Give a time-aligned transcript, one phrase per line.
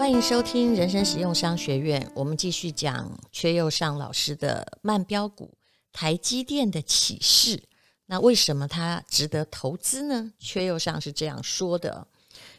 [0.00, 5.52] 欢迎收听人生实用商学院，我们继续讲阙又上老师的慢飙股
[5.92, 7.64] 台积电的启示。
[8.06, 10.32] 那为什么它值得投资呢？
[10.40, 12.06] 阙又上是这样说的，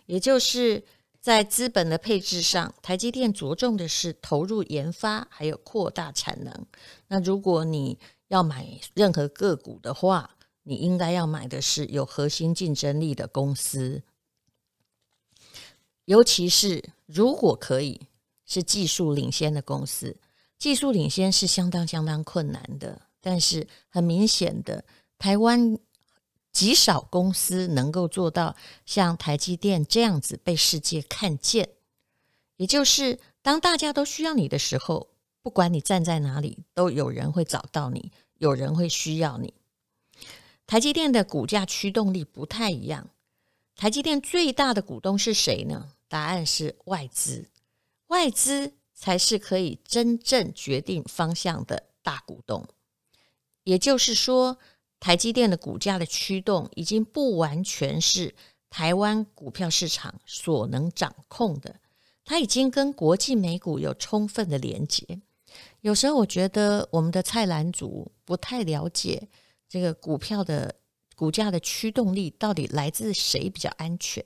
[0.06, 0.84] 也就是
[1.20, 6.68] 在资本的配置上，台积电着重的是投入研发，还有扩大产能。
[7.08, 7.98] 那如果你
[8.28, 14.04] 要买任何个股的话，你应该要买的是有核心竞争力的公司。
[16.06, 18.08] 尤其是如果可以
[18.46, 20.18] 是技术领先的公司，
[20.58, 23.02] 技术领先是相当相当困难的。
[23.20, 24.84] 但是很明显的，
[25.20, 25.78] 台湾
[26.52, 31.70] 极少公司能够做到像台积电这样子被世界看见。
[32.58, 35.10] 也就是当大家都需要你的时候，
[35.42, 39.54] 不管你站在哪里，都有人会找到你，有人会需要你。
[40.66, 43.10] 台积电的股价驱动力不太一样。
[43.76, 45.90] 台积电最大的股东是谁呢？
[46.12, 47.48] 答案是外资，
[48.08, 52.68] 外资才是可以真正决定方向的大股东。
[53.64, 54.58] 也就是说，
[55.00, 58.36] 台积电的股价的驱动已经不完全是
[58.70, 61.80] 台湾股票市场所能掌控的，
[62.26, 65.22] 它已经跟国际美股有充分的连接。
[65.80, 69.30] 有时候我觉得我们的菜篮族不太了解
[69.70, 70.76] 这个股票的
[71.16, 74.26] 股价的驱动力到底来自谁比较安全。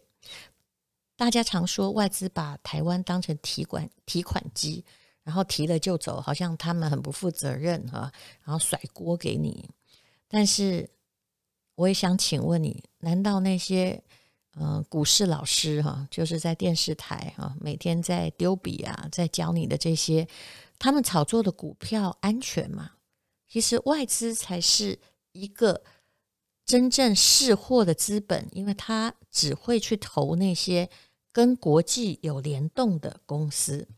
[1.18, 4.84] 大家常说外资把台湾当成提款提款机，
[5.24, 8.12] 然后提了就走，好像他们很不负责任哈，
[8.44, 9.70] 然后甩锅给你。
[10.28, 10.90] 但是
[11.76, 14.04] 我也想请问你，难道那些
[14.56, 20.28] 呃股市老师哈，就是在电视台哈，每天在丢笔啊，在教你的这些，
[20.78, 22.92] 他们炒作的股票安全吗？
[23.48, 25.00] 其实外资才是
[25.32, 25.82] 一个
[26.66, 30.90] 真正试货的资本，因为他只会去投那些。
[31.36, 33.90] 跟国际有联动的公司，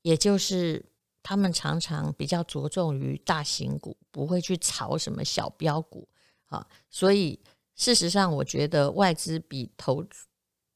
[0.00, 0.82] 也就是
[1.22, 6.08] 他们常常比较着重于大型股，不会去炒什么小标股
[6.46, 6.66] 啊。
[6.88, 7.38] 所以
[7.74, 10.02] 事实上，我觉得外资比投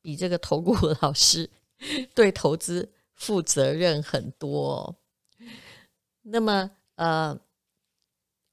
[0.02, 1.48] 比这个投顾 老师
[2.14, 4.94] 对投资负责任很多。
[6.20, 7.40] 那么，呃，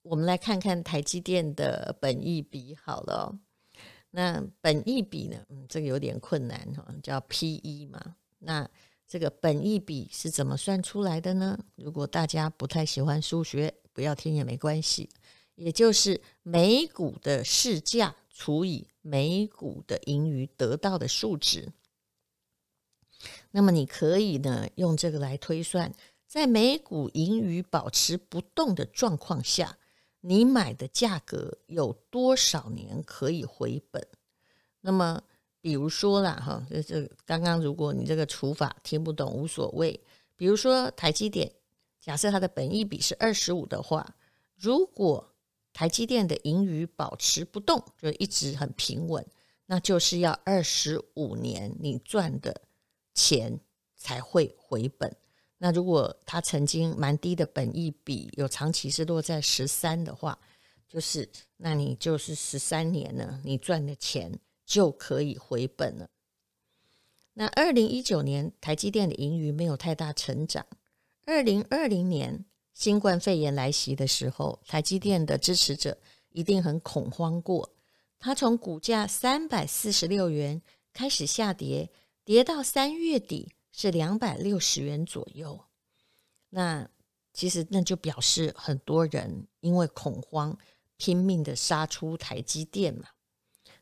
[0.03, 3.38] 我们来看看台积电的本益比好了。
[4.17, 5.38] 那本益比呢？
[5.50, 8.16] 嗯，这个有点困难哈，叫 P/E 嘛。
[8.39, 8.67] 那
[9.07, 11.55] 这个本益比是怎么算出来的呢？
[11.75, 15.07] 如果大家不太喜欢数学，不要听也没关系。
[15.53, 21.72] 也就是每股的市价除以每股的盈余得到的数值。
[23.51, 25.94] 那么你可以呢用这个来推算，
[26.25, 29.77] 在每股盈余保持不动的状况下。
[30.22, 34.05] 你买的价格有多少年可以回本？
[34.81, 35.22] 那么，
[35.61, 40.00] 比如说啦，哈，就是刚刚如果你这个除法听不懂无所谓。
[40.35, 41.51] 比如说台积电，
[42.00, 44.16] 假设它的本益比是二十五的话，
[44.56, 45.33] 如果
[45.73, 49.25] 台积电的盈余保持不动，就一直很平稳，
[49.66, 52.61] 那就是要二十五年你赚的
[53.13, 53.59] 钱
[53.95, 55.16] 才会回本。
[55.59, 60.38] 那如果它曾经蛮低的本益比，有长期是落在十三的话，
[60.88, 64.31] 就是那你就是十三年呢，你赚的钱
[64.66, 66.07] 就可以回本了。
[67.34, 70.66] 那二零一九年台积电的盈余没有太大成长，
[71.25, 75.97] 二零二零年新冠肺炎来袭的时候，台积电的支持者
[76.29, 77.74] 一定很恐慌过，
[78.19, 80.62] 它从股价三百四十六元
[80.94, 81.89] 开始下跌，
[82.24, 83.53] 跌到三月底。
[83.79, 85.65] 是两百六十元左右，
[86.49, 86.89] 那
[87.31, 90.57] 其实那就表示很多人因为恐慌
[90.95, 93.09] 拼命的杀出台积电嘛。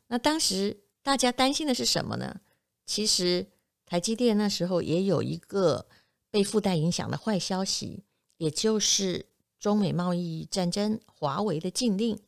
[0.08, 2.42] 那当时大家担心的是什么呢？
[2.84, 3.46] 其实
[3.86, 5.88] 台积电那时候也有一个
[6.30, 8.04] 被附带影响的坏消息，
[8.36, 9.24] 也就是
[9.58, 12.20] 中美贸易战争，华为的禁令。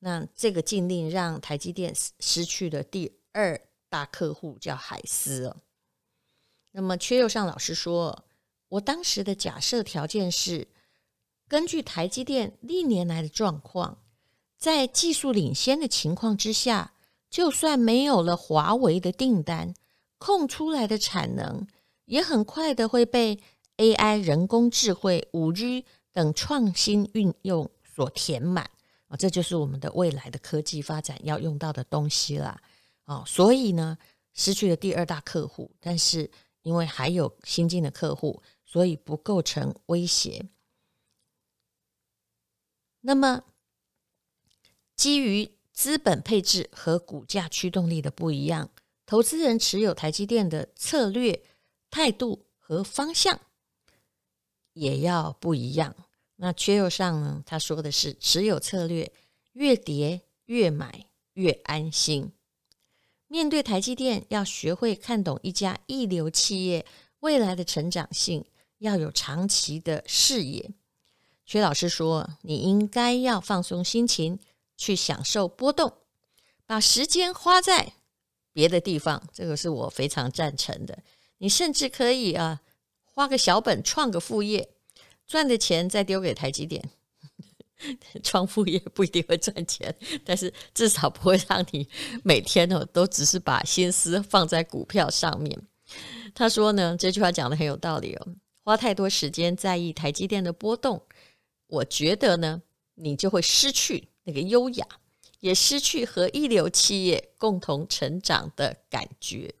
[0.00, 5.56] 那这个禁令让台积电失去了第二大客户，叫海思哦。
[6.78, 8.26] 那么，阙又上老师说，
[8.68, 10.68] 我当时的假设条件是，
[11.48, 14.02] 根据台积电历年来的状况，
[14.58, 16.92] 在技术领先的情况之下，
[17.30, 19.72] 就算没有了华为的订单，
[20.18, 21.66] 空出来的产能
[22.04, 23.40] 也很快的会被
[23.78, 28.68] AI、人工智慧、五 G 等创新运用所填满
[29.08, 32.60] 啊，这就是我们的未来的科技发展要用到的东西啦。
[33.04, 33.96] 啊，所以呢，
[34.34, 36.30] 失去了第二大客户，但是。
[36.66, 40.48] 因为还有新进的客户，所以不构成威胁。
[43.02, 43.44] 那么，
[44.96, 48.72] 基于资本配置和股价驱动力的不一样，
[49.06, 51.44] 投资人持有台积电的策略，
[51.88, 53.40] 态度和方向
[54.72, 55.94] 也要不一样。
[56.34, 57.44] 那阙又上呢？
[57.46, 59.12] 他说的是持有策略，
[59.52, 62.32] 越跌越买越安心。
[63.28, 66.86] 面对台积电，要学会看懂一家一流企业
[67.20, 68.44] 未来的成长性，
[68.78, 70.70] 要有长期的视野。
[71.44, 74.38] 薛老师说，你应该要放松心情，
[74.76, 75.92] 去享受波动，
[76.66, 77.94] 把时间花在
[78.52, 79.28] 别的地方。
[79.32, 80.98] 这个是我非常赞成的。
[81.38, 82.62] 你甚至可以啊，
[83.04, 84.70] 花个小本创个副业，
[85.26, 86.90] 赚的钱再丢给台积电。
[88.22, 89.94] 创副业不一定会赚钱，
[90.24, 91.88] 但是至少不会让你
[92.24, 95.60] 每天哦都只是把心思放在股票上面。
[96.34, 98.28] 他说呢，这句话讲得很有道理哦。
[98.64, 101.02] 花太多时间在意台积电的波动，
[101.68, 102.62] 我觉得呢，
[102.94, 104.84] 你就会失去那个优雅，
[105.40, 109.54] 也失去和一流企业共同成长的感觉。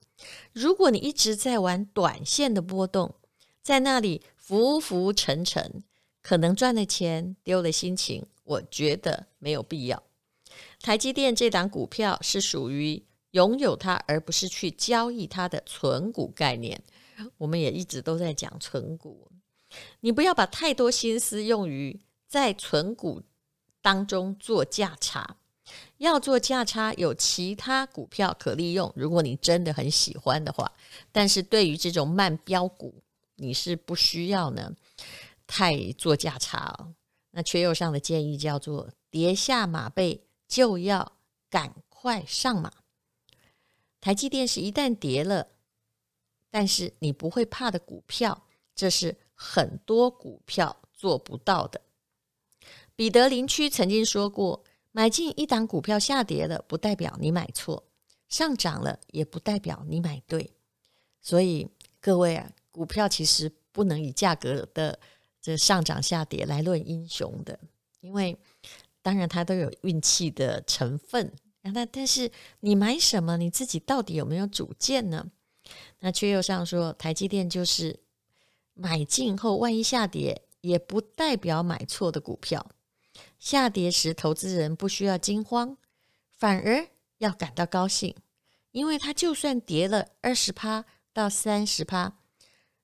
[0.52, 3.14] 如果你一直在玩短线的波动，
[3.62, 5.84] 在那里浮浮沉沉。
[6.26, 10.02] 可能赚了钱，丢了心情，我觉得没有必要。
[10.80, 13.00] 台积电这档股票是属于
[13.30, 16.82] 拥有它，而不是去交易它的存股概念。
[17.38, 19.30] 我们也一直都在讲存股，
[20.00, 23.22] 你不要把太多心思用于在存股
[23.80, 25.36] 当中做价差。
[25.98, 28.92] 要做价差，有其他股票可利用。
[28.96, 30.72] 如果你真的很喜欢的话，
[31.12, 33.00] 但是对于这种慢标股，
[33.36, 34.72] 你是不需要呢。
[35.46, 36.94] 太做价差哦，
[37.30, 41.12] 那阙又上的建议叫做“跌下马背就要
[41.48, 42.72] 赶快上马”。
[44.00, 45.48] 台积电是一旦跌了，
[46.50, 51.80] 但是你不会怕的股票，这是很多股票做不到的。
[52.94, 57.84] 彼得林区曾经说过：“买进一档股票下跌了，不代表你买错；
[58.28, 60.52] 上涨了，也不代表你买对。”
[61.22, 61.68] 所以
[62.00, 64.98] 各位啊，股票其实不能以价格的。
[65.46, 67.56] 这上涨下跌来论英雄的，
[68.00, 68.36] 因为
[69.00, 71.32] 当然它都有运气的成分。
[71.62, 75.30] 那但是你买什么，你自己到底有没有主见呢？
[76.00, 78.00] 那却又上说，台积电就是
[78.74, 82.68] 买进后万一下跌，也不代表买错的股票。
[83.38, 85.76] 下跌时，投资人不需要惊慌，
[86.36, 86.88] 反而
[87.18, 88.16] 要感到高兴，
[88.72, 92.18] 因为它就算跌了二十趴到三十趴。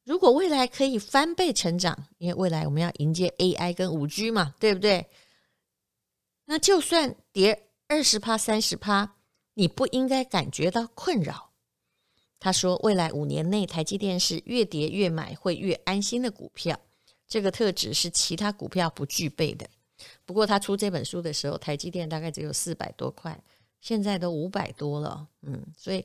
[0.04, 5.06] 如果未来可以翻倍成长，因为未来我们要迎接 AI 跟五 G 嘛，对不对？
[6.46, 9.14] 那就算跌二十趴、三十趴，
[9.54, 11.50] 你不应该感觉到困扰。
[12.40, 16.76] 他说，未来五年内，台积电是越跌越买会越安心的股票，
[17.28, 19.64] 这个特质是其他股票不具备的。
[20.24, 23.40] 不过他出这本书的时候，台积电大概只有四百多块，
[23.80, 26.04] 现在都五百多了，嗯，所以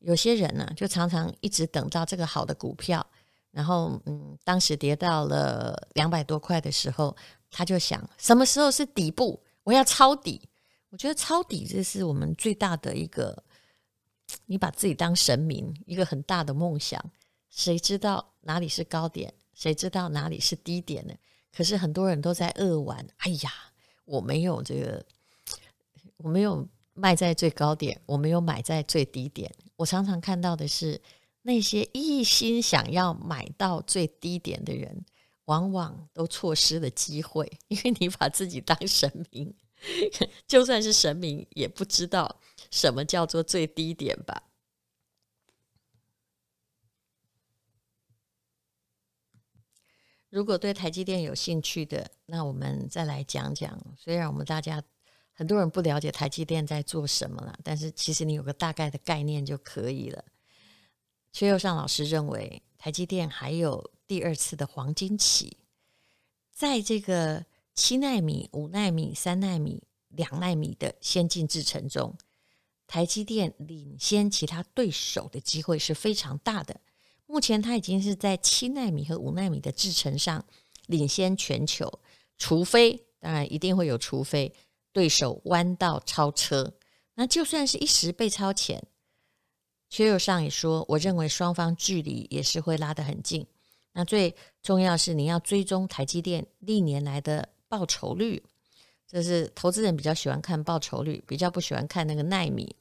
[0.00, 3.04] 有些人呢，就常常一直等到这个好的股票。
[3.50, 7.16] 然后，嗯，当时跌到了两百多块的时候，
[7.50, 10.48] 他就想什么时候是底部，我要抄底。
[10.90, 13.42] 我觉得抄底这是我们最大的一个，
[14.46, 17.02] 你把自己当神明，一个很大的梦想。
[17.50, 19.32] 谁知道哪里是高点？
[19.54, 21.14] 谁知道哪里是低点呢？
[21.50, 23.04] 可是很多人都在扼腕。
[23.16, 23.50] 哎呀，
[24.04, 25.04] 我没有这个，
[26.18, 29.50] 我没有卖在最高点，我没有买在最低点。
[29.76, 31.00] 我常常看到的是。
[31.48, 35.06] 那些一心想要买到最低点的人，
[35.46, 39.54] 往往都错失了机会，因为你把自己当神明，
[40.46, 42.38] 就算是神明也不知道
[42.70, 44.42] 什么叫做最低点吧。
[50.28, 53.82] 如果对台积电有兴趣的，那我们再来讲讲。
[53.96, 54.82] 虽然我们大家
[55.32, 60.22] 很多人不了解台积电在做什么了，但是其实你有个大概的概念就可以了。
[61.38, 65.56] 阙又上老师认为，台积电还有第二次的黄金期，
[66.50, 72.18] 在这个七纳米、五纳米、三纳米、两纳米的先进制程中，
[72.88, 76.80] 台积电领先其他对手的机会是非常大的。
[77.26, 80.44] 目前，它已经是在七纳米和五纳米的制程上
[80.86, 82.00] 领先全球，
[82.36, 84.52] 除非当然一定会有除非
[84.92, 86.74] 对手弯道超车，
[87.14, 88.82] 那就算是一时被超前。
[89.90, 93.46] 阙又上也说，我认为双方距离也是会拉得很近。
[93.92, 98.42] 那最重要是你要追踪台积电历年来的报酬率，
[99.06, 102.76] 这是投资人比较喜欢看报酬率，比较不喜欢看那个奈米。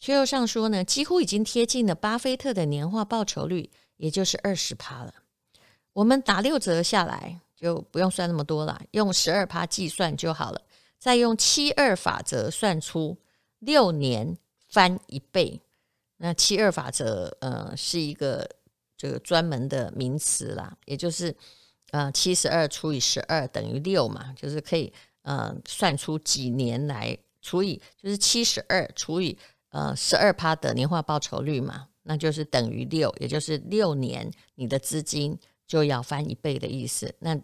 [0.00, 5.14] 阙又上说呢，几乎已经贴近了巴菲特的年化报酬率，也就是二十趴了。
[5.92, 10.60] 我们打六折下来就不用算那么多了，用十二趴计算就好了。
[10.98, 13.16] 再用七二法则算出
[13.58, 14.36] 六年
[14.68, 15.60] 翻一倍。
[16.22, 18.46] 那七二法则，呃，是一个
[18.94, 21.34] 这个专门的名词啦，也就是
[21.92, 29.38] 呃七十二除以十二等于六嘛，就是可以呃算出几年来除以就是七十二除以
[29.70, 37.14] 呃十二趴的年化报酬率嘛，那就是等于六，也就是六年你的资金就要翻一倍的意思。
[37.20, 37.34] 那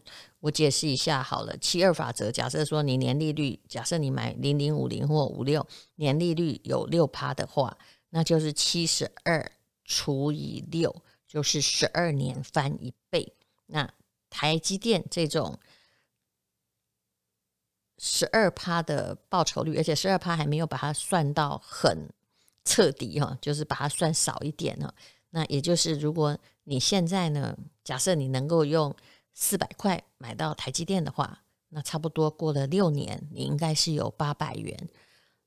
[0.40, 7.78] 我解释一下好了，七二法则，假设说你年利率，假设你买零零五零或五六年利率有六趴的话，
[8.16, 9.52] 那就是七十二
[9.84, 11.02] 除以六。
[11.28, 13.34] 就是十二年翻一倍，
[13.66, 13.92] 那
[14.30, 15.58] 台积电这种
[17.98, 22.08] 十二趴的报酬率，而且十二趴还没有把它算到很
[22.64, 24.94] 彻底哈，就是把它算少一点哈。
[25.30, 28.94] 那也就是，如果你现在呢，假设你能够用
[29.34, 34.88] 四百块买到台积电的话，那差不多过了六年，你应该是有八百元。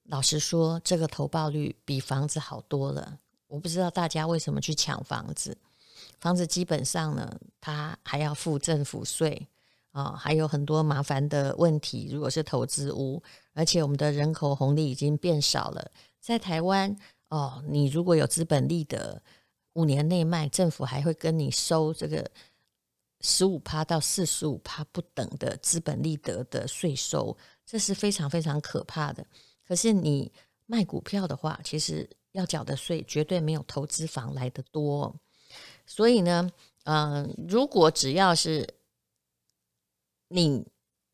[0.10, 3.20] 老实说，这个投报率比房子好多了。
[3.48, 5.56] 我不知道大家为什么去抢房子。
[6.20, 9.48] 房子基本上呢，它还要付政府税
[9.92, 12.10] 啊，还有很多麻烦的问题。
[12.12, 13.22] 如果是投资屋，
[13.54, 16.96] 而且我们的人口红利已经变少了，在台湾
[17.30, 19.22] 哦，你如果有资本利得，
[19.74, 22.30] 五年内卖，政府还会跟你收这个
[23.22, 29.24] 十五趴到四十五趴不等的资本利得的税收，这是非常非常可怕的。
[29.70, 30.32] 可是你
[30.66, 35.16] 卖股票的话，其实要缴的税绝对没有投资房来的多。
[35.86, 36.52] 所以呢，
[36.84, 38.68] 嗯、如果只要是
[40.28, 40.66] 你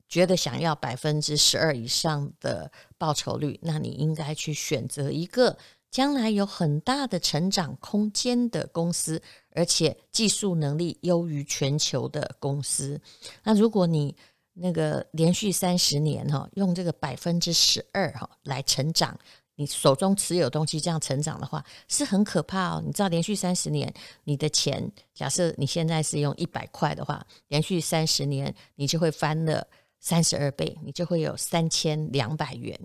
[0.07, 5.57] 觉得想要百分之十二以上的报酬率，那你应该去选择一个
[5.91, 9.21] 将来有很大的成长空间的公司，
[9.51, 13.01] 而且技术能力优于全球的公司。
[13.43, 14.15] 那如果你
[14.57, 19.15] 那个连续三十年哈，用这个百分之十二哈来成长。
[19.57, 22.83] 你手中持有东西这样成长的话，是很可怕哦。
[22.85, 23.93] 你知道，连续三十年，
[24.25, 29.65] 你的钱，假设你现在是用一百块的话，连续三十年，你就会翻了
[29.99, 32.77] 三十二倍，你就会有三千两百元。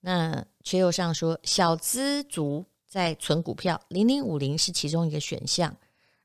[0.00, 5.76] 那却又上说，小资族在存股票，零零五零是其中一个选项，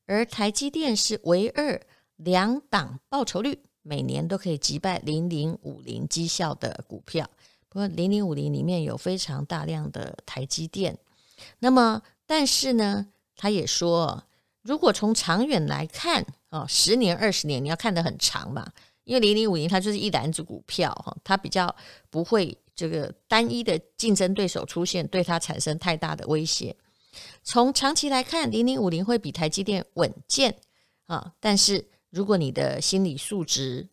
[0.07, 1.79] 而台积电是唯二
[2.15, 7.29] 两档报酬率每年都可以击败零零五零绩效的股票。
[7.69, 10.97] 不过零零五零里面有非常大量的台积电，
[11.59, 14.23] 那么但是呢，他也说，
[14.63, 18.71] 如果从长远来看，哦，十年、二十年，你要看得很长嘛，
[19.03, 21.75] 因为零零五零它就是一篮子股票，哈，它比较
[22.09, 26.75] 不会这个单一的竞争对手出现，对它产生太大的威胁。
[27.43, 30.55] 从长期来看，零零五零会比台积电稳健
[31.05, 31.85] 啊，但是
[32.15, 33.89] 如果你的心理素质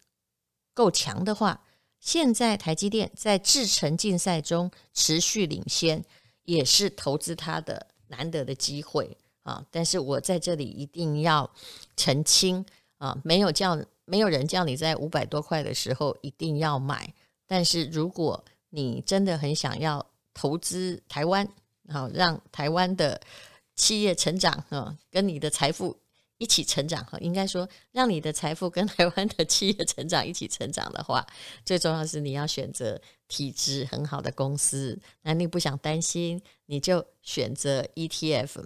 [0.72, 1.64] 够强的话，
[1.98, 6.04] 现在台积电在制程竞赛中持续领先，
[6.44, 9.66] 也是投资它的难得的机会啊！
[9.72, 11.50] 但是我在这里一定要
[11.96, 12.64] 澄清
[12.98, 17.12] 啊，没有叫没有人叫你在五百多块的时候一定要买。
[17.48, 21.48] 但是如果你真的很想要投资台湾，
[21.88, 23.20] 好让台湾的
[23.74, 25.96] 企业成长啊，跟你的财富。
[26.42, 31.24] 一起成长哈，应该说让你的财富跟台湾的企业成长一起成长的话，
[31.64, 35.00] 最重要是你要选择体质很好的公司。
[35.22, 38.64] 那你不想担心，你就选择 ETF。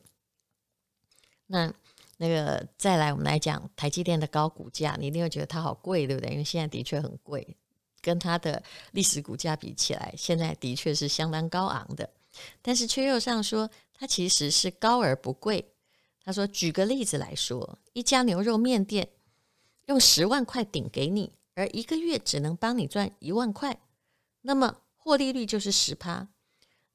[1.49, 1.71] 那
[2.17, 6.33] 那个再来，我们来讲台积电的高股价，你一定会觉得它好贵，对不对？
[6.33, 7.47] 因为现在的确很贵，
[8.01, 12.09] 跟它的历史股价比起来，现在的确是相当高昂的。
[12.63, 15.75] 但是却又上说，它其实是高而不贵。
[16.27, 19.11] 他说：“举个例子来说，一家牛肉面店
[19.87, 23.79] 用十万块顶给你，而一个月只能帮你赚一万块，
[24.41, 26.27] 那么获利率就是十趴。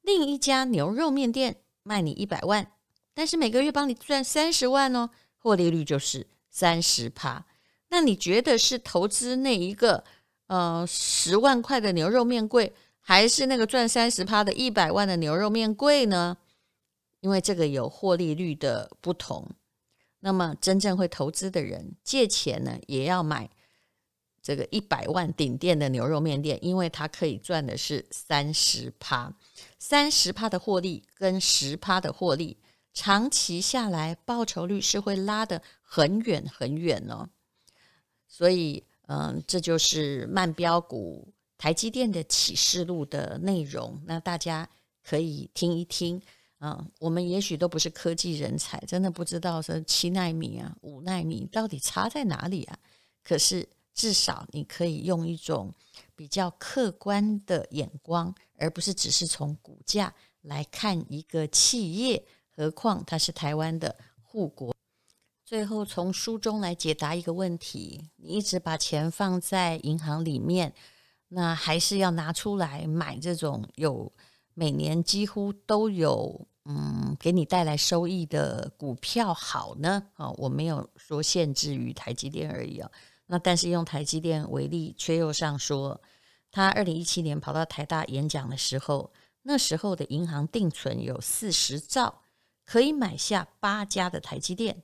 [0.02, 2.72] 另一家牛肉面店卖你一百万，
[3.14, 5.08] 但是每个月帮你赚三十万哦，
[5.38, 7.46] 获利率就是三十趴。
[7.88, 10.04] 那你觉得是投资那一个
[10.48, 16.36] 呃十万块的牛肉面贵，还是那个赚三十趴的一百万的牛肉面贵呢？”
[17.22, 19.48] 因为这个有获利率的不同，
[20.18, 23.48] 那么真正会投资的人借钱呢，也要买
[24.42, 29.32] 这个一百万顶店的牛肉面店，因为它可以赚的是三十趴，
[29.78, 32.58] 三十趴的获利跟十趴的获利，
[32.92, 37.28] 长期下来报酬率是会拉得很远很远哦。
[38.26, 44.68] 所以，嗯，这就是慢标股台积电的启示录的内容，那大家
[45.04, 46.20] 可以听一听。
[46.64, 52.78] 嗯，我们也许都不是科技人才，真的不知道说七纳米啊、五纳米到底差在哪里啊。
[53.24, 55.74] 可是至少你可以用一种
[56.14, 62.24] 比较客观的眼光，而不是只是从股价来看一个企业。
[62.54, 64.72] 何况它是台湾的护国。
[65.44, 70.72] 最后从书中来解答一个问题：你一直把钱放在银行里面，
[71.26, 74.12] 那还是要拿出来买这种有
[74.54, 80.02] 每年几乎都有嗯给你带来收益的股票好呢？
[80.14, 82.90] 啊，我没有说限制于台积电而已哦。
[83.26, 86.00] 那但是用台积电为例，阙又上说，
[86.50, 92.22] 他二零一七年跑到台大演讲的时候，那时候的银行定存有四十兆，
[92.64, 94.82] 可以买下八家的台积电。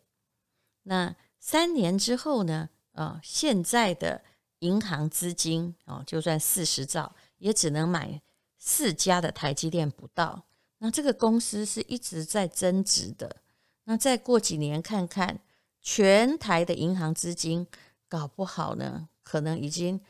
[0.83, 2.71] 那三年之后呢？
[2.93, 4.25] 啊，现在的
[4.59, 8.21] 银行资金啊，就算四十兆，也只能买
[8.57, 10.48] 四家的台积电不到。
[10.79, 13.37] 那这个公司是一直在增值的。
[13.85, 15.41] 那再过几年看看，
[15.81, 17.67] 全台的银行资金。
[18.11, 20.01] 搞不好呢，可能已经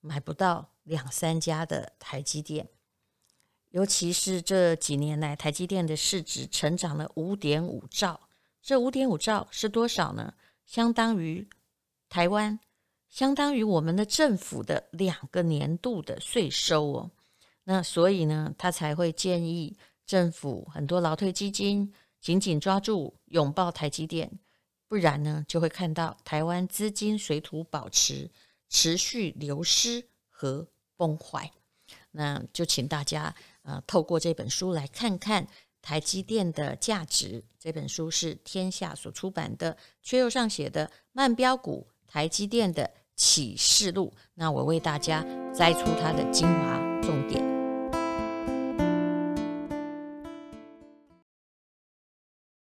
[0.00, 2.68] 买不到两三家的台积电，
[3.70, 8.28] 尤其是这几年来，台积电的市值成长了五点五兆，
[8.62, 10.34] 这五点五兆是多少呢？
[10.64, 11.48] 相当于
[12.08, 12.60] 台湾，
[13.08, 17.10] 相当于我们的政府的两个年度的税收哦。
[17.64, 19.76] 那所以呢，他才会建议
[20.08, 24.40] 政府很多劳退基金紧紧抓住，拥抱台积电。
[24.88, 28.30] 不然呢，就会看到台湾资金水土保持
[28.70, 31.52] 持续流失和崩坏。
[32.12, 35.46] 那就请大家呃，透过这本书来看看
[35.82, 37.44] 台积电的价值。
[37.58, 44.14] 这本书是天下所出版的，阙又上写的《慢标股台积电的启示录》。
[44.32, 45.22] 那我为大家
[45.52, 47.47] 摘出它的精华重点。